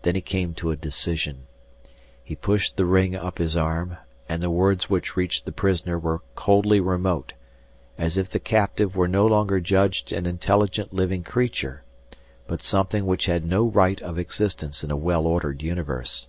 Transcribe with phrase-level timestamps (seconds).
[0.00, 1.46] Then he came to a decision.
[2.24, 6.22] He pushed the ring up his arm, and the words which reached the prisoner were
[6.34, 7.34] coldly remote,
[7.98, 11.82] as if the captive were no longer judged an intelligent living creature
[12.46, 16.28] but something which had no right of existence in a well ordered universe.